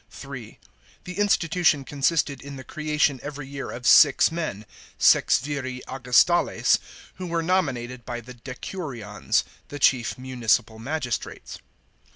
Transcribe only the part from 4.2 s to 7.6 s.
men, Sexviri Augustales, who were